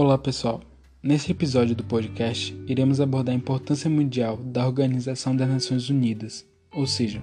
[0.00, 0.60] Olá pessoal,
[1.02, 6.86] nesse episódio do podcast iremos abordar a importância mundial da Organização das Nações Unidas, ou
[6.86, 7.20] seja,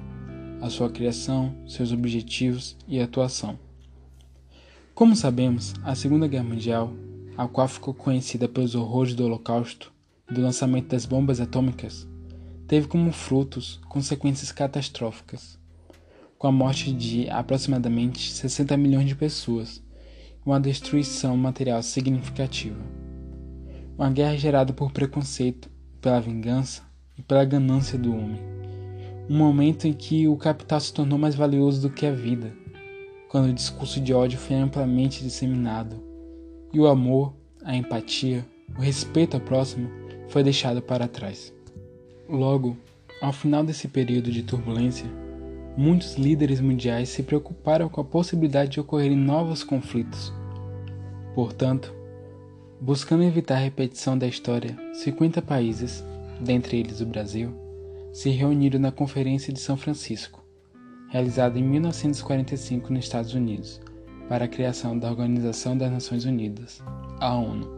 [0.61, 3.57] a sua criação, seus objetivos e atuação.
[4.93, 6.91] Como sabemos, a Segunda Guerra Mundial,
[7.37, 9.93] a qual ficou conhecida pelos horrores do Holocausto
[10.29, 12.05] e do lançamento das bombas atômicas,
[12.67, 15.57] teve como frutos consequências catastróficas,
[16.37, 19.81] com a morte de aproximadamente 60 milhões de pessoas
[20.45, 22.79] uma destruição material significativa.
[23.97, 26.83] Uma guerra gerada por preconceito, pela vingança
[27.17, 28.39] e pela ganância do homem.
[29.27, 32.53] Um momento em que o capital se tornou mais valioso do que a vida,
[33.27, 35.99] quando o discurso de ódio foi amplamente disseminado
[36.71, 38.45] e o amor, a empatia,
[38.77, 39.89] o respeito ao próximo
[40.27, 41.53] foi deixado para trás.
[42.29, 42.77] Logo,
[43.21, 45.09] ao final desse período de turbulência,
[45.77, 50.33] muitos líderes mundiais se preocuparam com a possibilidade de ocorrerem novos conflitos.
[51.33, 51.93] Portanto,
[52.79, 56.03] buscando evitar a repetição da história, 50 países,
[56.39, 57.53] dentre eles o Brasil,
[58.13, 60.43] se reuniram na Conferência de São Francisco,
[61.09, 63.81] realizada em 1945 nos Estados Unidos,
[64.29, 66.81] para a criação da Organização das Nações Unidas,
[67.19, 67.69] a ONU.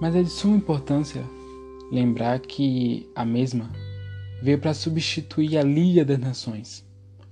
[0.00, 1.24] Mas é de suma importância
[1.90, 3.70] lembrar que a mesma
[4.42, 6.89] veio para substituir a Liga das Nações,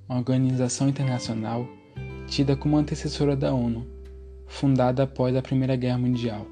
[0.08, 1.68] uma organização internacional
[2.26, 3.86] tida como antecessora da ONU,
[4.46, 6.46] fundada após a Primeira Guerra Mundial,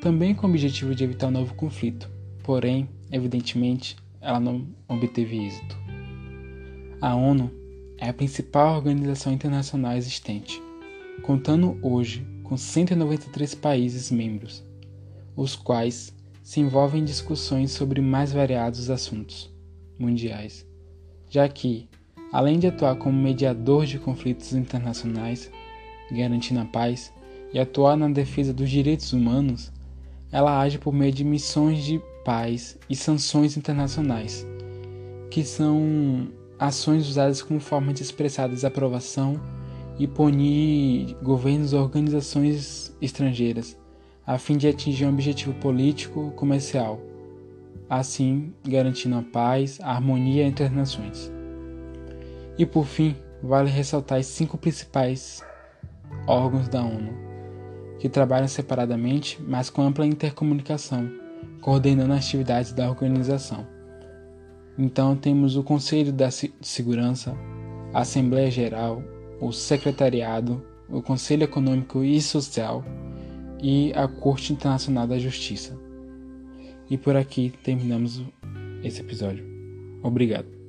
[0.00, 2.10] também com o objetivo de evitar um novo conflito,
[2.42, 5.76] porém, evidentemente, ela não obteve êxito.
[7.00, 7.50] A ONU
[7.98, 10.60] é a principal organização internacional existente,
[11.22, 14.64] contando hoje com 193 países membros,
[15.36, 19.50] os quais se envolvem em discussões sobre mais variados assuntos
[19.98, 20.66] mundiais,
[21.30, 21.88] já que
[22.34, 25.48] além de atuar como mediador de conflitos internacionais,
[26.10, 27.12] garantindo a paz,
[27.52, 29.70] e atuar na defesa dos direitos humanos,
[30.32, 34.44] ela age por meio de missões de paz e sanções internacionais,
[35.30, 36.26] que são
[36.58, 39.40] ações usadas como forma de expressar desaprovação
[39.96, 43.78] e punir governos ou organizações estrangeiras,
[44.26, 47.00] a fim de atingir um objetivo político comercial,
[47.88, 51.32] assim garantindo a paz, a harmonia entre as nações.
[52.58, 55.42] E por fim, vale ressaltar os cinco principais
[56.26, 57.12] órgãos da ONU,
[57.98, 61.10] que trabalham separadamente, mas com ampla intercomunicação,
[61.60, 63.66] coordenando as atividades da organização.
[64.78, 67.36] Então temos o Conselho da Segurança,
[67.92, 69.02] a Assembleia Geral,
[69.40, 72.84] o Secretariado, o Conselho Econômico e Social
[73.62, 75.78] e a Corte Internacional da Justiça.
[76.90, 78.22] E por aqui terminamos
[78.82, 79.44] esse episódio.
[80.02, 80.63] Obrigado.